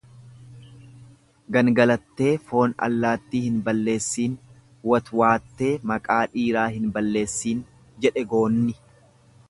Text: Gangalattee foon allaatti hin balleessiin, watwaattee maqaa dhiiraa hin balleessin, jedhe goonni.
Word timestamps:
Gangalattee 1.57 2.31
foon 2.47 2.73
allaatti 2.87 3.43
hin 3.43 3.59
balleessiin, 3.67 4.39
watwaattee 4.93 5.73
maqaa 5.93 6.21
dhiiraa 6.33 6.67
hin 6.79 6.93
balleessin, 6.97 7.65
jedhe 8.07 8.27
goonni. 8.35 8.77